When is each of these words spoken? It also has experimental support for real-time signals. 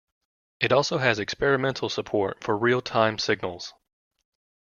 It 0.59 0.71
also 0.71 0.97
has 0.97 1.19
experimental 1.19 1.87
support 1.87 2.43
for 2.43 2.57
real-time 2.57 3.19
signals. 3.19 3.75